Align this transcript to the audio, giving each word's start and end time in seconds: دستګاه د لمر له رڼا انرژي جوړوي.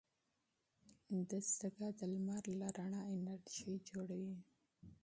دستګاه 1.29 1.91
د 1.99 2.01
لمر 2.13 2.43
له 2.59 2.67
رڼا 2.77 3.01
انرژي 3.13 3.73
جوړوي. 3.89 4.37